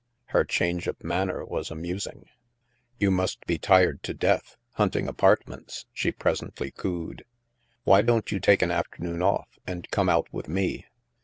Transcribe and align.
Her 0.29 0.43
change 0.43 0.87
of 0.87 1.03
manner 1.03 1.45
was 1.45 1.69
amusing." 1.69 2.25
You 2.99 3.11
must 3.11 3.45
be 3.45 3.59
tired 3.59 4.01
to 4.01 4.15
death, 4.15 4.57
hunting 4.71 5.07
apart 5.07 5.47
ments," 5.47 5.85
she 5.93 6.11
presently 6.11 6.71
cooed." 6.71 7.23
Why 7.83 8.01
don't 8.01 8.31
you 8.31 8.39
€4 8.39 8.41
120 8.41 8.41
THE 8.41 8.41
MASK 8.41 8.45
take 8.45 8.61
an 8.65 8.71
afternoon 8.71 9.21
off 9.21 9.59
and 9.67 9.91
come 9.91 10.09
out 10.09 10.33
with 10.33 10.47
me? 10.47 10.87